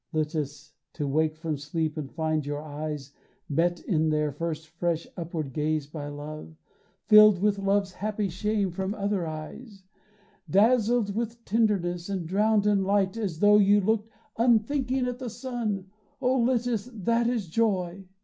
Litis, 0.13 0.73
to 0.93 1.07
wake 1.07 1.35
from 1.37 1.59
sleep 1.59 1.95
and 1.95 2.11
find 2.11 2.43
your 2.43 2.59
eyes 2.63 3.13
Met 3.47 3.81
in 3.81 4.09
their 4.09 4.31
first 4.31 4.69
fresh 4.69 5.05
upward 5.15 5.53
gaze 5.53 5.85
by 5.85 6.07
love, 6.07 6.55
Filled 7.05 7.39
with 7.39 7.59
love's 7.59 7.91
happy 7.91 8.27
shame 8.27 8.71
from 8.71 8.95
other 8.95 9.27
eyes, 9.27 9.83
Dazzled 10.49 11.13
with 11.13 11.45
tenderness 11.45 12.09
and 12.09 12.25
drowned 12.27 12.65
in 12.65 12.83
light 12.83 13.15
As 13.15 13.37
tho' 13.41 13.59
you 13.59 13.79
looked 13.79 14.09
unthinking 14.39 15.05
at 15.05 15.19
the 15.19 15.29
sun, 15.29 15.91
Oh 16.19 16.33
Litis, 16.39 16.89
that 16.91 17.27
is 17.27 17.47
joy! 17.47 18.07